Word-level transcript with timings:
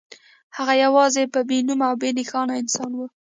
هغه 0.57 0.73
یوازې 0.83 1.19
یو 1.23 1.45
بې 1.49 1.57
نومه 1.67 1.85
او 1.89 1.95
بې 2.01 2.09
نښانه 2.17 2.53
انسان 2.61 2.91
و 2.95 2.99